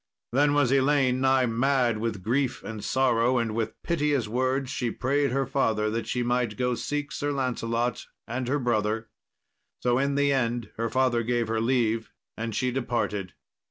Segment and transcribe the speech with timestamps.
[0.31, 5.29] Then was Elaine nigh mad with grief and sorrow, and with piteous words she prayed
[5.29, 9.09] her father that she might go seek Sir Lancelot and her brother.
[9.83, 13.33] So in the end her father gave her leave, and she departed.